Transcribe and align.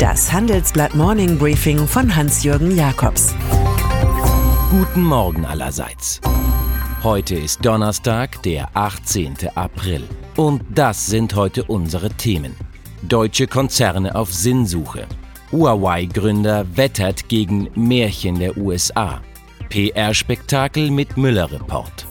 Das 0.00 0.32
Handelsblatt 0.32 0.94
Morning 0.94 1.36
Briefing 1.36 1.86
von 1.86 2.16
Hans-Jürgen 2.16 2.74
Jakobs. 2.74 3.34
Guten 4.70 5.04
Morgen 5.04 5.44
allerseits. 5.44 6.22
Heute 7.02 7.34
ist 7.34 7.62
Donnerstag, 7.62 8.42
der 8.44 8.70
18. 8.72 9.34
April. 9.54 10.04
Und 10.38 10.62
das 10.70 11.06
sind 11.06 11.34
heute 11.34 11.64
unsere 11.64 12.08
Themen. 12.08 12.56
Deutsche 13.02 13.46
Konzerne 13.46 14.14
auf 14.14 14.32
Sinnsuche. 14.32 15.06
Huawei-Gründer 15.52 16.64
wettert 16.78 17.28
gegen 17.28 17.68
Märchen 17.74 18.38
der 18.38 18.56
USA. 18.56 19.20
PR-Spektakel 19.68 20.90
mit 20.90 21.18
Müller-Report. 21.18 22.06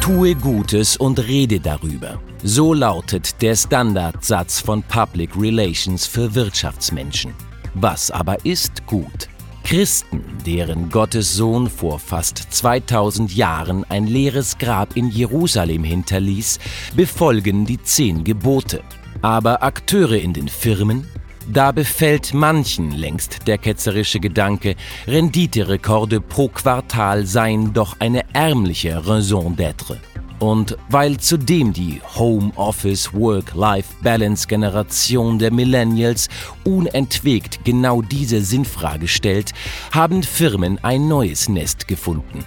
Tue 0.00 0.36
Gutes 0.36 0.96
und 0.96 1.18
rede 1.18 1.58
darüber. 1.58 2.20
So 2.46 2.74
lautet 2.74 3.40
der 3.40 3.56
Standardsatz 3.56 4.60
von 4.60 4.82
Public 4.82 5.30
Relations 5.34 6.06
für 6.06 6.34
Wirtschaftsmenschen. 6.34 7.32
Was 7.72 8.10
aber 8.10 8.44
ist 8.44 8.84
gut? 8.84 9.30
Christen, 9.64 10.22
deren 10.44 10.90
Gottes 10.90 11.34
Sohn 11.34 11.70
vor 11.70 11.98
fast 11.98 12.36
2000 12.36 13.34
Jahren 13.34 13.84
ein 13.84 14.06
leeres 14.06 14.58
Grab 14.58 14.94
in 14.94 15.08
Jerusalem 15.08 15.84
hinterließ, 15.84 16.58
befolgen 16.94 17.64
die 17.64 17.82
zehn 17.82 18.24
Gebote. 18.24 18.82
Aber 19.22 19.62
Akteure 19.62 20.20
in 20.20 20.34
den 20.34 20.48
Firmen, 20.48 21.08
da 21.50 21.72
befällt 21.72 22.34
manchen 22.34 22.90
längst 22.90 23.46
der 23.46 23.56
ketzerische 23.56 24.20
Gedanke, 24.20 24.76
Renditerekorde 25.06 26.20
pro 26.20 26.48
Quartal 26.48 27.24
seien 27.24 27.72
doch 27.72 27.96
eine 28.00 28.22
ärmliche 28.34 29.06
Raison 29.06 29.56
d'être. 29.56 29.96
Und 30.38 30.76
weil 30.88 31.16
zudem 31.18 31.72
die 31.72 32.00
Homeoffice 32.16 33.14
Work-Life-Balance 33.14 34.46
Generation 34.48 35.38
der 35.38 35.52
Millennials 35.52 36.28
unentwegt 36.64 37.64
genau 37.64 38.02
diese 38.02 38.42
Sinnfrage 38.42 39.08
stellt, 39.08 39.52
haben 39.92 40.22
Firmen 40.22 40.78
ein 40.82 41.08
neues 41.08 41.48
Nest 41.48 41.86
gefunden. 41.88 42.44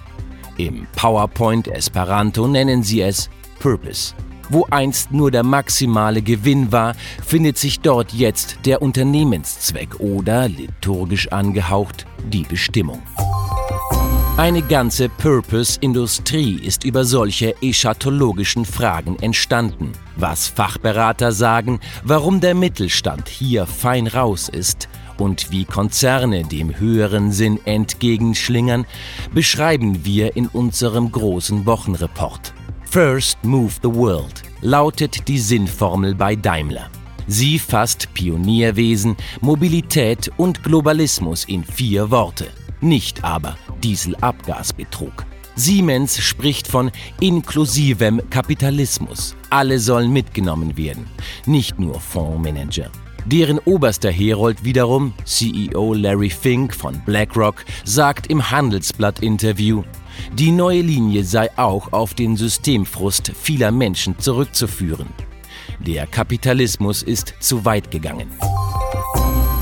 Im 0.57 0.87
PowerPoint 0.95 1.67
Esperanto 1.67 2.47
nennen 2.47 2.83
sie 2.83 3.01
es 3.01 3.29
Purpose. 3.59 4.13
Wo 4.49 4.65
einst 4.69 5.11
nur 5.11 5.29
der 5.29 5.43
maximale 5.43 6.21
Gewinn 6.21 6.71
war, 6.71 6.95
findet 7.25 7.57
sich 7.57 7.81
dort 7.81 8.13
jetzt 8.13 8.59
der 8.65 8.81
Unternehmenszweck 8.81 9.99
oder, 9.99 10.47
liturgisch 10.47 11.27
angehaucht, 11.29 12.05
die 12.31 12.43
Bestimmung. 12.43 13.01
Eine 14.37 14.61
ganze 14.61 15.09
Purpose-Industrie 15.09 16.59
ist 16.61 16.83
über 16.83 17.05
solche 17.05 17.59
eschatologischen 17.59 18.65
Fragen 18.65 19.17
entstanden. 19.17 19.93
Was 20.15 20.47
Fachberater 20.47 21.31
sagen, 21.31 21.79
warum 22.03 22.39
der 22.39 22.53
Mittelstand 22.53 23.29
hier 23.29 23.65
fein 23.65 24.05
raus 24.05 24.47
ist 24.47 24.89
und 25.17 25.49
wie 25.49 25.65
Konzerne 25.65 26.43
dem 26.43 26.79
höheren 26.79 27.31
Sinn 27.31 27.59
entgegenschlingern, 27.65 28.85
beschreiben 29.33 30.05
wir 30.05 30.35
in 30.35 30.45
unserem 30.49 31.11
großen 31.11 31.65
Wochenreport. 31.65 32.53
First 32.87 33.43
Move 33.43 33.73
the 33.81 33.91
World 33.91 34.43
lautet 34.61 35.27
die 35.27 35.39
Sinnformel 35.39 36.13
bei 36.13 36.35
Daimler. 36.35 36.91
Sie 37.25 37.57
fasst 37.57 38.13
Pionierwesen, 38.13 39.17
Mobilität 39.41 40.31
und 40.37 40.61
Globalismus 40.61 41.43
in 41.45 41.63
vier 41.63 42.11
Worte 42.11 42.51
nicht 42.81 43.23
aber 43.23 43.57
Dieselabgasbetrug. 43.83 45.25
Siemens 45.55 46.19
spricht 46.19 46.67
von 46.67 46.91
inklusivem 47.19 48.21
Kapitalismus. 48.29 49.35
Alle 49.49 49.79
sollen 49.79 50.13
mitgenommen 50.13 50.77
werden, 50.77 51.07
nicht 51.45 51.79
nur 51.79 51.99
Fondsmanager. 51.99 52.91
Deren 53.25 53.59
oberster 53.59 54.11
Herold 54.11 54.63
wiederum, 54.63 55.13
CEO 55.25 55.93
Larry 55.93 56.29
Fink 56.29 56.73
von 56.73 57.01
BlackRock, 57.05 57.65
sagt 57.83 58.27
im 58.27 58.51
Handelsblatt-Interview, 58.51 59.83
die 60.33 60.51
neue 60.51 60.81
Linie 60.81 61.23
sei 61.23 61.49
auch 61.57 61.91
auf 61.91 62.13
den 62.13 62.37
Systemfrust 62.37 63.31
vieler 63.35 63.71
Menschen 63.71 64.17
zurückzuführen. 64.19 65.07
Der 65.79 66.07
Kapitalismus 66.07 67.03
ist 67.03 67.33
zu 67.39 67.65
weit 67.65 67.91
gegangen. 67.91 68.29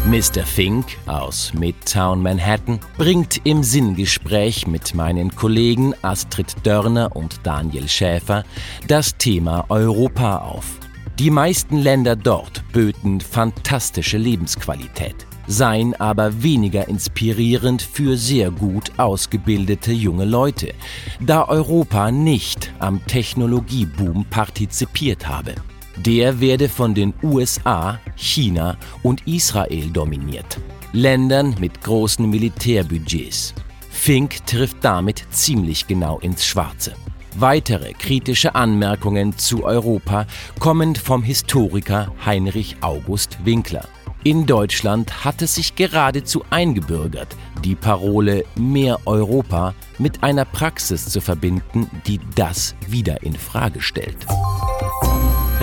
Mr. 0.05 0.43
Fink 0.45 0.85
aus 1.07 1.51
Midtown 1.55 2.21
Manhattan 2.21 2.79
bringt 2.95 3.41
im 3.43 3.63
Sinngespräch 3.63 4.67
mit 4.67 4.93
meinen 4.93 5.33
Kollegen 5.33 5.95
Astrid 6.03 6.53
Dörner 6.61 7.15
und 7.15 7.39
Daniel 7.41 7.89
Schäfer 7.89 8.43
das 8.87 9.17
Thema 9.17 9.65
Europa 9.69 10.37
auf. 10.37 10.77
Die 11.17 11.31
meisten 11.31 11.79
Länder 11.79 12.15
dort 12.15 12.63
böten 12.71 13.19
fantastische 13.19 14.19
Lebensqualität, 14.19 15.25
seien 15.47 15.95
aber 15.95 16.43
weniger 16.43 16.87
inspirierend 16.87 17.81
für 17.81 18.15
sehr 18.15 18.51
gut 18.51 18.91
ausgebildete 18.97 19.91
junge 19.91 20.25
Leute, 20.25 20.75
da 21.19 21.47
Europa 21.47 22.11
nicht 22.11 22.71
am 22.77 23.03
Technologieboom 23.07 24.25
partizipiert 24.29 25.27
habe. 25.27 25.55
Der 25.97 26.41
werde 26.41 26.67
von 26.67 26.93
den 26.93 27.13
USA, 27.23 27.99
China 28.15 28.77
und 29.01 29.25
Israel 29.27 29.89
dominiert, 29.91 30.59
Ländern 30.91 31.55
mit 31.59 31.81
großen 31.81 32.29
Militärbudgets. 32.29 33.53
Fink 33.89 34.45
trifft 34.45 34.77
damit 34.81 35.25
ziemlich 35.31 35.87
genau 35.87 36.19
ins 36.19 36.45
Schwarze. 36.45 36.93
Weitere 37.37 37.93
kritische 37.93 38.55
Anmerkungen 38.55 39.37
zu 39.37 39.63
Europa 39.63 40.27
kommen 40.59 40.95
vom 40.95 41.23
Historiker 41.23 42.11
Heinrich 42.25 42.77
August 42.81 43.37
Winkler. 43.45 43.87
In 44.23 44.45
Deutschland 44.45 45.23
hat 45.23 45.41
es 45.41 45.55
sich 45.55 45.75
geradezu 45.75 46.43
eingebürgert, 46.49 47.35
die 47.63 47.75
Parole 47.75 48.43
Mehr 48.55 48.99
Europa 49.05 49.73
mit 49.97 50.23
einer 50.23 50.45
Praxis 50.45 51.07
zu 51.07 51.21
verbinden, 51.21 51.89
die 52.05 52.19
das 52.35 52.75
wieder 52.87 53.23
in 53.23 53.35
Frage 53.35 53.81
stellt. 53.81 54.25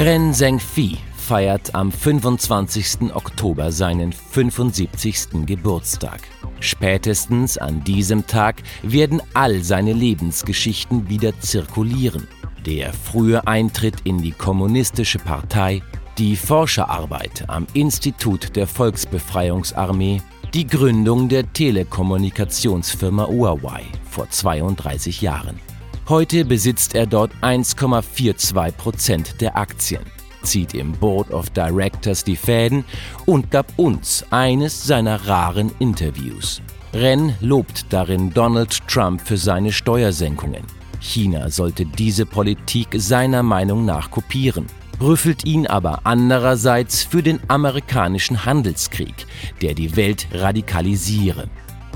Ren 0.05 0.35
Zhengfi 0.35 0.99
feiert 1.17 1.77
am 1.77 1.93
25. 1.93 3.15
Oktober 3.15 3.71
seinen 3.71 4.13
75. 4.13 5.47
Geburtstag. 5.47 6.23
Spätestens 6.59 7.57
an 7.57 7.85
diesem 7.85 8.27
Tag 8.27 8.65
werden 8.83 9.23
all 9.33 9.63
seine 9.63 9.93
Lebensgeschichten 9.93 11.09
wieder 11.09 11.39
zirkulieren. 11.39 12.27
Der 12.67 12.93
frühe 12.93 13.47
Eintritt 13.47 13.95
in 14.03 14.21
die 14.21 14.33
kommunistische 14.33 15.21
Partei, 15.21 15.83
die 16.19 16.35
Forscherarbeit 16.35 17.45
am 17.47 17.69
Institut 17.73 18.57
der 18.57 18.67
Volksbefreiungsarmee, 18.67 20.21
die 20.53 20.67
Gründung 20.67 21.29
der 21.29 21.53
Telekommunikationsfirma 21.53 23.29
Huawei 23.29 23.85
vor 24.11 24.29
32 24.29 25.21
Jahren. 25.21 25.72
Heute 26.09 26.45
besitzt 26.45 26.97
er 26.97 27.07
dort 27.07 27.31
1,42 27.43 28.73
Prozent 28.73 29.41
der 29.41 29.57
Aktien, 29.57 30.03
zieht 30.43 30.75
im 30.75 30.91
Board 30.91 31.31
of 31.31 31.49
Directors 31.51 32.25
die 32.25 32.35
Fäden 32.35 32.85
und 33.25 33.53
gab 33.53 33.79
uns 33.79 34.25
eines 34.31 34.83
seiner 34.83 35.29
raren 35.29 35.71
Interviews. 35.79 36.61
Ren 36.93 37.37
lobt 37.41 37.87
darin 37.91 38.31
Donald 38.31 38.87
Trump 38.89 39.21
für 39.21 39.37
seine 39.37 39.71
Steuersenkungen. 39.71 40.65
China 40.99 41.49
sollte 41.51 41.87
diese 41.87 42.27
Politik 42.27 42.89
seiner 42.95 43.45
Meinung 43.45 43.85
nach 43.85 44.11
kopieren, 44.11 44.67
rüffelt 45.01 45.45
ihn 45.45 45.69
aber 45.69 46.01
andererseits 46.03 47.05
für 47.05 47.23
den 47.23 47.39
amerikanischen 47.47 48.45
Handelskrieg, 48.45 49.27
der 49.63 49.75
die 49.75 49.95
Welt 49.95 50.27
radikalisiere. 50.33 51.49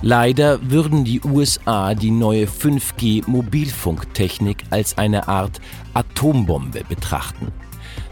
Leider 0.08 0.70
würden 0.70 1.02
die 1.02 1.20
USA 1.24 1.92
die 1.92 2.12
neue 2.12 2.46
5G-Mobilfunktechnik 2.46 4.62
als 4.70 4.96
eine 4.98 5.26
Art 5.26 5.60
Atombombe 5.94 6.84
betrachten. 6.88 7.48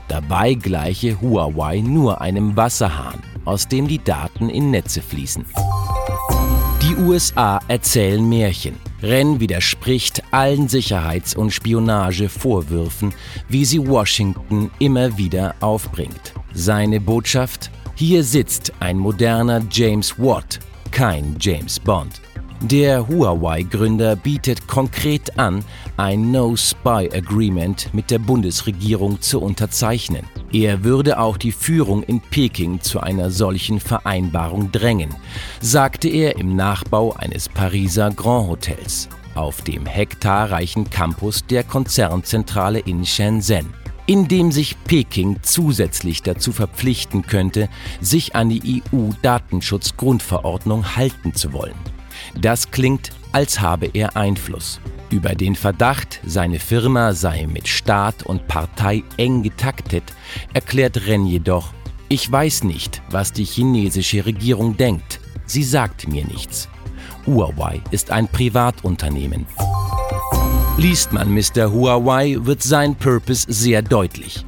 Dabei 0.08 0.54
gleiche 0.54 1.20
Huawei 1.20 1.82
nur 1.82 2.20
einem 2.20 2.56
Wasserhahn, 2.56 3.22
aus 3.44 3.68
dem 3.68 3.86
die 3.86 4.02
Daten 4.02 4.48
in 4.48 4.72
Netze 4.72 5.02
fließen. 5.02 5.44
Die 6.82 6.96
USA 6.96 7.60
erzählen 7.68 8.28
Märchen. 8.28 8.74
Ren 9.00 9.38
widerspricht 9.38 10.20
allen 10.32 10.66
Sicherheits- 10.66 11.36
und 11.36 11.52
Spionagevorwürfen, 11.52 13.14
wie 13.48 13.64
sie 13.64 13.86
Washington 13.86 14.72
immer 14.80 15.16
wieder 15.16 15.54
aufbringt. 15.60 16.32
Seine 16.54 17.00
Botschaft? 17.00 17.70
Hier 17.94 18.24
sitzt 18.24 18.72
ein 18.80 18.98
moderner 18.98 19.62
James 19.70 20.18
Watt, 20.18 20.58
kein 20.94 21.36
James 21.40 21.80
Bond. 21.80 22.20
Der 22.60 23.08
Huawei-Gründer 23.08 24.14
bietet 24.14 24.68
konkret 24.68 25.36
an, 25.40 25.64
ein 25.96 26.30
No-Spy-Agreement 26.30 27.92
mit 27.92 28.12
der 28.12 28.20
Bundesregierung 28.20 29.20
zu 29.20 29.40
unterzeichnen. 29.40 30.24
Er 30.52 30.84
würde 30.84 31.18
auch 31.18 31.36
die 31.36 31.50
Führung 31.50 32.04
in 32.04 32.20
Peking 32.20 32.80
zu 32.80 33.00
einer 33.00 33.32
solchen 33.32 33.80
Vereinbarung 33.80 34.70
drängen, 34.70 35.12
sagte 35.60 36.08
er 36.08 36.36
im 36.38 36.54
Nachbau 36.54 37.12
eines 37.14 37.48
Pariser 37.48 38.10
Grand 38.10 38.48
Hotels 38.48 39.08
auf 39.34 39.62
dem 39.62 39.84
hektarreichen 39.84 40.88
Campus 40.90 41.44
der 41.44 41.64
Konzernzentrale 41.64 42.78
in 42.78 43.04
Shenzhen. 43.04 43.74
Indem 44.06 44.52
sich 44.52 44.76
Peking 44.84 45.38
zusätzlich 45.42 46.22
dazu 46.22 46.52
verpflichten 46.52 47.22
könnte, 47.22 47.68
sich 48.00 48.36
an 48.36 48.48
die 48.48 48.82
EU-Datenschutzgrundverordnung 48.92 50.96
halten 50.96 51.34
zu 51.34 51.52
wollen. 51.52 51.74
Das 52.40 52.70
klingt, 52.70 53.10
als 53.32 53.60
habe 53.60 53.90
er 53.92 54.16
Einfluss. 54.16 54.80
Über 55.10 55.34
den 55.34 55.54
Verdacht, 55.54 56.20
seine 56.24 56.58
Firma 56.58 57.12
sei 57.12 57.46
mit 57.46 57.68
Staat 57.68 58.24
und 58.24 58.48
Partei 58.48 59.02
eng 59.16 59.42
getaktet, 59.42 60.04
erklärt 60.52 61.06
Ren 61.06 61.26
jedoch, 61.26 61.72
ich 62.08 62.30
weiß 62.30 62.64
nicht, 62.64 63.02
was 63.10 63.32
die 63.32 63.44
chinesische 63.44 64.26
Regierung 64.26 64.76
denkt. 64.76 65.20
Sie 65.46 65.64
sagt 65.64 66.08
mir 66.08 66.26
nichts. 66.26 66.68
Huawei 67.26 67.80
ist 67.90 68.10
ein 68.10 68.28
Privatunternehmen. 68.28 69.46
Liest 70.76 71.12
man 71.12 71.32
Mr. 71.32 71.70
Huawei, 71.70 72.36
wird 72.40 72.60
sein 72.60 72.96
Purpose 72.96 73.46
sehr 73.48 73.80
deutlich. 73.80 74.44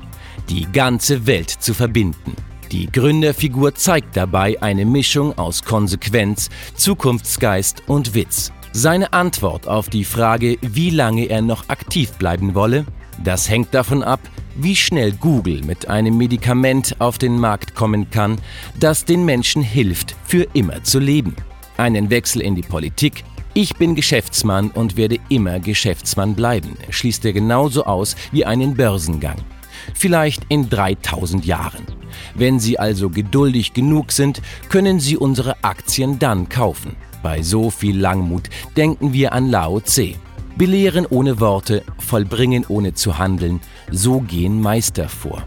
Die 0.50 0.66
ganze 0.72 1.24
Welt 1.28 1.48
zu 1.48 1.72
verbinden. 1.72 2.34
Die 2.72 2.90
Gründerfigur 2.90 3.76
zeigt 3.76 4.16
dabei 4.16 4.60
eine 4.60 4.84
Mischung 4.84 5.38
aus 5.38 5.62
Konsequenz, 5.62 6.50
Zukunftsgeist 6.74 7.84
und 7.86 8.14
Witz. 8.14 8.50
Seine 8.72 9.12
Antwort 9.12 9.68
auf 9.68 9.88
die 9.88 10.02
Frage, 10.02 10.58
wie 10.62 10.90
lange 10.90 11.26
er 11.26 11.42
noch 11.42 11.68
aktiv 11.68 12.10
bleiben 12.14 12.56
wolle, 12.56 12.86
das 13.22 13.48
hängt 13.48 13.72
davon 13.72 14.02
ab, 14.02 14.20
wie 14.56 14.74
schnell 14.74 15.12
Google 15.12 15.62
mit 15.64 15.88
einem 15.88 16.18
Medikament 16.18 16.96
auf 16.98 17.18
den 17.18 17.38
Markt 17.38 17.76
kommen 17.76 18.10
kann, 18.10 18.38
das 18.80 19.04
den 19.04 19.24
Menschen 19.24 19.62
hilft, 19.62 20.16
für 20.24 20.42
immer 20.54 20.82
zu 20.82 20.98
leben. 20.98 21.36
Einen 21.76 22.10
Wechsel 22.10 22.42
in 22.42 22.56
die 22.56 22.62
Politik, 22.62 23.22
ich 23.56 23.76
bin 23.76 23.94
Geschäftsmann 23.94 24.70
und 24.70 24.98
werde 24.98 25.16
immer 25.30 25.60
Geschäftsmann 25.60 26.34
bleiben, 26.34 26.76
schließt 26.90 27.24
er 27.24 27.32
genauso 27.32 27.84
aus 27.84 28.14
wie 28.30 28.44
einen 28.44 28.74
Börsengang. 28.74 29.38
Vielleicht 29.94 30.42
in 30.50 30.68
3000 30.68 31.46
Jahren. 31.46 31.86
Wenn 32.34 32.60
Sie 32.60 32.78
also 32.78 33.08
geduldig 33.08 33.72
genug 33.72 34.12
sind, 34.12 34.42
können 34.68 35.00
Sie 35.00 35.16
unsere 35.16 35.64
Aktien 35.64 36.18
dann 36.18 36.50
kaufen. 36.50 36.96
Bei 37.22 37.40
so 37.40 37.70
viel 37.70 37.98
Langmut 37.98 38.50
denken 38.76 39.14
wir 39.14 39.32
an 39.32 39.50
Lao 39.50 39.80
Tse. 39.80 40.16
Belehren 40.58 41.06
ohne 41.06 41.40
Worte, 41.40 41.82
vollbringen 41.98 42.66
ohne 42.68 42.92
zu 42.92 43.16
handeln, 43.16 43.60
so 43.90 44.20
gehen 44.20 44.60
Meister 44.60 45.08
vor. 45.08 45.42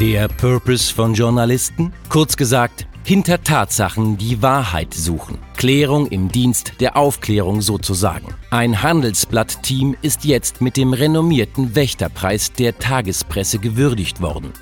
Der 0.00 0.28
Purpose 0.28 0.94
von 0.94 1.12
Journalisten? 1.12 1.92
Kurz 2.08 2.38
gesagt, 2.38 2.86
hinter 3.04 3.42
Tatsachen 3.42 4.16
die 4.16 4.40
Wahrheit 4.40 4.94
suchen. 4.94 5.47
Klärung 5.58 6.06
im 6.06 6.30
Dienst 6.30 6.74
der 6.78 6.96
Aufklärung 6.96 7.62
sozusagen. 7.62 8.32
Ein 8.50 8.80
Handelsblatt-Team 8.80 9.96
ist 10.02 10.24
jetzt 10.24 10.60
mit 10.60 10.76
dem 10.76 10.92
renommierten 10.92 11.74
Wächterpreis 11.74 12.52
der 12.52 12.78
Tagespresse 12.78 13.58
gewürdigt 13.58 14.20
worden. 14.20 14.52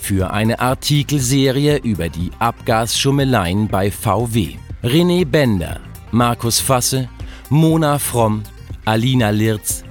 Für 0.00 0.30
eine 0.30 0.58
Artikelserie 0.58 1.76
über 1.76 2.08
die 2.08 2.30
Abgasschummeleien 2.38 3.68
bei 3.68 3.90
VW. 3.90 4.54
René 4.82 5.26
Bender, 5.26 5.80
Markus 6.12 6.60
Fasse, 6.60 7.10
Mona 7.50 7.98
Fromm, 7.98 8.42
Alina 8.86 9.28
Lirz, 9.28 9.84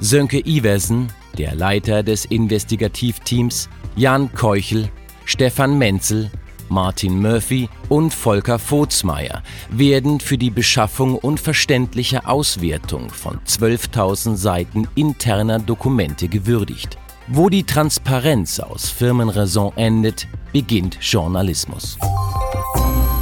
Sönke 0.00 0.46
Iversen, 0.46 1.08
der 1.38 1.54
Leiter 1.54 2.02
des 2.02 2.26
Investigativteams, 2.26 3.70
Jan 3.96 4.30
Keuchel, 4.34 4.90
Stefan 5.24 5.78
Menzel, 5.78 6.30
Martin 6.68 7.20
Murphy 7.20 7.68
und 7.88 8.12
Volker 8.12 8.58
Vogtsmeier 8.58 9.42
werden 9.70 10.20
für 10.20 10.38
die 10.38 10.50
Beschaffung 10.50 11.16
und 11.16 11.40
verständliche 11.40 12.26
Auswertung 12.26 13.10
von 13.10 13.38
12.000 13.40 14.36
Seiten 14.36 14.88
interner 14.94 15.58
Dokumente 15.58 16.28
gewürdigt. 16.28 16.98
Wo 17.28 17.48
die 17.48 17.64
Transparenz 17.64 18.60
aus 18.60 18.90
Firmenraison 18.90 19.72
endet, 19.76 20.26
beginnt 20.52 20.98
Journalismus. 21.00 21.98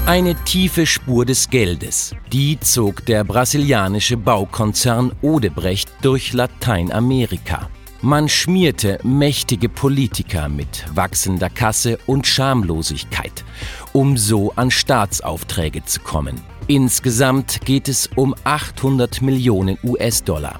Eine 0.06 0.34
tiefe 0.44 0.86
Spur 0.86 1.24
des 1.24 1.50
Geldes, 1.50 2.14
die 2.32 2.58
zog 2.58 3.06
der 3.06 3.22
brasilianische 3.22 4.16
Baukonzern 4.16 5.12
Odebrecht 5.22 5.90
durch 6.02 6.32
Lateinamerika. 6.32 7.68
Man 8.02 8.30
schmierte 8.30 8.98
mächtige 9.02 9.68
Politiker 9.68 10.48
mit 10.48 10.86
wachsender 10.94 11.50
Kasse 11.50 11.98
und 12.06 12.26
Schamlosigkeit, 12.26 13.44
um 13.92 14.16
so 14.16 14.54
an 14.56 14.70
Staatsaufträge 14.70 15.84
zu 15.84 16.00
kommen. 16.00 16.40
Insgesamt 16.66 17.60
geht 17.66 17.88
es 17.88 18.08
um 18.16 18.34
800 18.44 19.20
Millionen 19.20 19.76
US-Dollar, 19.84 20.58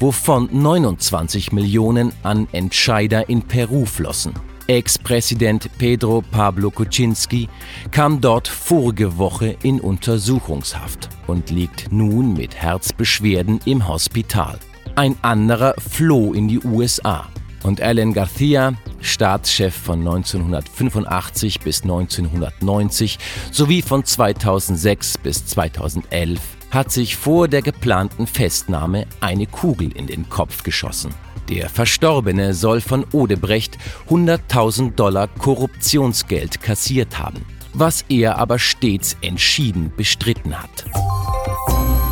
wovon 0.00 0.48
29 0.50 1.52
Millionen 1.52 2.12
an 2.24 2.48
Entscheider 2.50 3.28
in 3.28 3.42
Peru 3.42 3.86
flossen. 3.86 4.34
Ex-Präsident 4.66 5.70
Pedro 5.78 6.24
Pablo 6.28 6.72
Kuczynski 6.72 7.48
kam 7.92 8.20
dort 8.20 8.48
vorige 8.48 9.16
Woche 9.16 9.56
in 9.62 9.78
Untersuchungshaft 9.78 11.08
und 11.28 11.50
liegt 11.50 11.92
nun 11.92 12.32
mit 12.32 12.56
Herzbeschwerden 12.56 13.60
im 13.64 13.86
Hospital. 13.86 14.58
Ein 14.96 15.16
anderer 15.22 15.74
floh 15.78 16.34
in 16.34 16.46
die 16.46 16.60
USA. 16.60 17.26
Und 17.64 17.80
Alan 17.80 18.12
Garcia, 18.12 18.74
Staatschef 19.00 19.74
von 19.74 19.98
1985 19.98 21.58
bis 21.60 21.82
1990 21.82 23.18
sowie 23.50 23.82
von 23.82 24.04
2006 24.04 25.18
bis 25.18 25.46
2011, 25.46 26.40
hat 26.70 26.92
sich 26.92 27.16
vor 27.16 27.48
der 27.48 27.62
geplanten 27.62 28.28
Festnahme 28.28 29.06
eine 29.20 29.46
Kugel 29.46 29.90
in 29.96 30.06
den 30.06 30.28
Kopf 30.28 30.62
geschossen. 30.62 31.12
Der 31.48 31.68
Verstorbene 31.68 32.54
soll 32.54 32.80
von 32.80 33.04
Odebrecht 33.10 33.78
100.000 34.08 34.94
Dollar 34.94 35.26
Korruptionsgeld 35.26 36.60
kassiert 36.60 37.18
haben, 37.18 37.44
was 37.72 38.04
er 38.08 38.38
aber 38.38 38.60
stets 38.60 39.16
entschieden 39.22 39.92
bestritten 39.96 40.56
hat. 40.56 40.84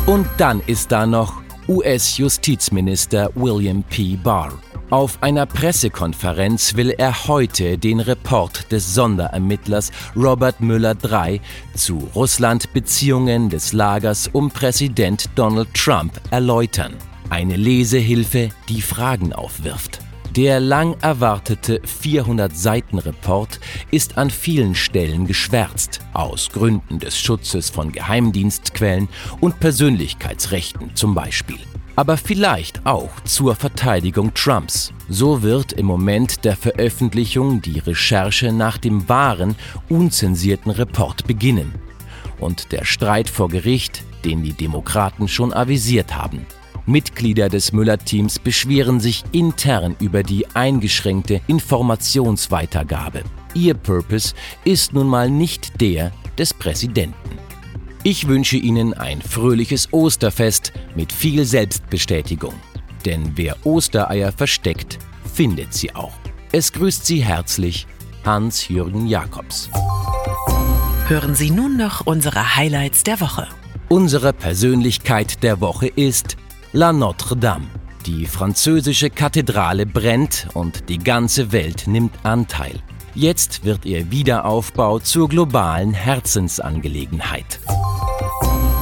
Und 0.05 0.27
dann 0.37 0.59
ist 0.67 0.91
da 0.91 1.05
noch 1.05 1.42
US-Justizminister 1.67 3.31
William 3.35 3.83
P. 3.83 4.17
Barr. 4.21 4.53
Auf 4.89 5.17
einer 5.23 5.45
Pressekonferenz 5.45 6.75
will 6.75 6.91
er 6.91 7.27
heute 7.27 7.77
den 7.77 7.99
Report 7.99 8.71
des 8.71 8.93
Sonderermittlers 8.93 9.91
Robert 10.15 10.59
Müller 10.61 10.95
III 11.03 11.41
zu 11.73 12.09
Russland-Beziehungen 12.13 13.49
des 13.49 13.73
Lagers 13.73 14.29
um 14.33 14.51
Präsident 14.51 15.29
Donald 15.35 15.73
Trump 15.73 16.19
erläutern. 16.31 16.95
Eine 17.29 17.55
Lesehilfe, 17.55 18.49
die 18.69 18.81
Fragen 18.81 19.33
aufwirft. 19.33 20.02
Der 20.35 20.59
lang 20.59 20.95
erwartete 20.99 21.79
400-Seiten-Report 21.81 23.59
ist 23.91 24.17
an 24.17 24.31
vielen 24.31 24.73
Stellen 24.73 25.27
geschwärzt, 25.27 25.99
aus 26.13 26.49
Gründen 26.49 26.97
des 26.97 27.19
Schutzes 27.19 27.69
von 27.69 27.91
Geheimdienstquellen 27.91 29.09
und 29.41 29.59
Persönlichkeitsrechten 29.59 30.95
zum 30.95 31.13
Beispiel. 31.13 31.59
Aber 31.95 32.17
vielleicht 32.17 32.83
auch 32.83 33.11
zur 33.25 33.53
Verteidigung 33.53 34.33
Trumps. 34.33 34.91
So 35.07 35.43
wird 35.43 35.71
im 35.73 35.85
Moment 35.85 36.43
der 36.45 36.55
Veröffentlichung 36.55 37.61
die 37.61 37.77
Recherche 37.77 38.51
nach 38.51 38.79
dem 38.79 39.07
wahren, 39.07 39.55
unzensierten 39.87 40.71
Report 40.71 41.27
beginnen. 41.27 41.75
Und 42.39 42.71
der 42.71 42.85
Streit 42.85 43.29
vor 43.29 43.49
Gericht, 43.49 44.03
den 44.25 44.41
die 44.41 44.53
Demokraten 44.53 45.27
schon 45.27 45.53
avisiert 45.53 46.15
haben. 46.15 46.47
Mitglieder 46.85 47.49
des 47.49 47.71
Müller-Teams 47.71 48.39
beschweren 48.39 48.99
sich 48.99 49.23
intern 49.31 49.95
über 49.99 50.23
die 50.23 50.47
eingeschränkte 50.53 51.41
Informationsweitergabe. 51.47 53.23
Ihr 53.53 53.73
Purpose 53.73 54.33
ist 54.65 54.93
nun 54.93 55.07
mal 55.07 55.29
nicht 55.29 55.79
der 55.79 56.11
des 56.37 56.53
Präsidenten. 56.53 57.37
Ich 58.03 58.27
wünsche 58.27 58.57
Ihnen 58.57 58.93
ein 58.93 59.21
fröhliches 59.21 59.93
Osterfest 59.93 60.73
mit 60.95 61.13
viel 61.13 61.45
Selbstbestätigung. 61.45 62.53
Denn 63.05 63.31
wer 63.35 63.65
Ostereier 63.65 64.31
versteckt, 64.31 64.99
findet 65.33 65.73
sie 65.73 65.95
auch. 65.95 66.13
Es 66.51 66.73
grüßt 66.73 67.05
Sie 67.05 67.23
herzlich 67.23 67.87
Hans-Jürgen 68.25 69.07
Jakobs. 69.07 69.69
Hören 71.07 71.35
Sie 71.35 71.49
nun 71.49 71.77
noch 71.77 72.05
unsere 72.05 72.55
Highlights 72.55 73.03
der 73.03 73.21
Woche. 73.21 73.47
Unsere 73.89 74.33
Persönlichkeit 74.33 75.43
der 75.43 75.61
Woche 75.61 75.87
ist 75.87 76.37
La 76.75 76.91
Notre-Dame. 76.91 77.67
Die 78.07 78.25
französische 78.25 79.11
Kathedrale 79.11 79.85
brennt 79.85 80.47
und 80.55 80.89
die 80.89 80.97
ganze 80.97 81.51
Welt 81.51 81.83
nimmt 81.85 82.15
Anteil. 82.23 82.79
Jetzt 83.13 83.63
wird 83.63 83.85
ihr 83.85 84.09
Wiederaufbau 84.09 84.97
zur 84.97 85.29
globalen 85.29 85.93
Herzensangelegenheit. 85.93 87.59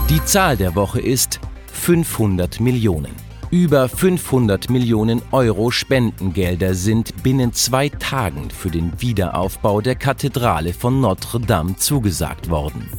Die 0.09 0.23
Zahl 0.23 0.55
der 0.55 0.73
Woche 0.75 1.01
ist 1.01 1.41
500 1.73 2.61
Millionen. 2.61 3.11
Über 3.49 3.89
500 3.89 4.69
Millionen 4.69 5.21
Euro 5.33 5.69
Spendengelder 5.69 6.75
sind 6.75 7.21
binnen 7.23 7.51
zwei 7.51 7.89
Tagen 7.89 8.51
für 8.51 8.69
den 8.69 8.93
Wiederaufbau 9.01 9.81
der 9.81 9.95
Kathedrale 9.95 10.73
von 10.73 11.01
Notre-Dame 11.01 11.75
zugesagt 11.75 12.49
worden. 12.49 12.89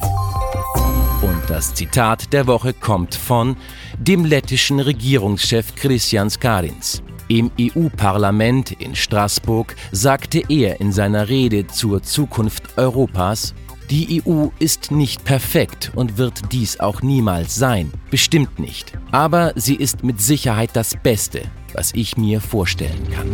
Das 1.53 1.75
Zitat 1.75 2.33
der 2.33 2.47
Woche 2.47 2.73
kommt 2.73 3.13
von 3.13 3.55
dem 3.99 4.25
lettischen 4.25 4.79
Regierungschef 4.79 5.75
Christian 5.75 6.31
Skarins. 6.31 7.03
Im 7.27 7.51
EU-Parlament 7.61 8.71
in 8.71 8.95
Straßburg 8.95 9.75
sagte 9.91 10.41
er 10.49 10.81
in 10.81 10.91
seiner 10.91 11.29
Rede 11.29 11.67
zur 11.67 12.01
Zukunft 12.01 12.79
Europas, 12.79 13.53
die 13.91 14.23
EU 14.25 14.47
ist 14.57 14.89
nicht 14.89 15.25
perfekt 15.25 15.91
und 15.93 16.17
wird 16.17 16.51
dies 16.51 16.79
auch 16.79 17.03
niemals 17.03 17.53
sein, 17.53 17.93
bestimmt 18.09 18.57
nicht. 18.57 18.93
Aber 19.11 19.53
sie 19.55 19.75
ist 19.75 20.03
mit 20.03 20.19
Sicherheit 20.19 20.71
das 20.73 20.95
Beste, 21.03 21.43
was 21.75 21.91
ich 21.93 22.17
mir 22.17 22.41
vorstellen 22.41 23.11
kann. 23.11 23.29